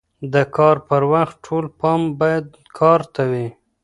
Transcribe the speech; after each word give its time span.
د 0.33 0.35
کار 0.57 0.77
پر 0.87 1.01
وخت 1.13 1.35
ټول 1.45 1.65
پام 1.79 2.01
باید 2.19 2.45
کار 2.79 3.01
ته 3.13 3.23
وي. 3.31 3.47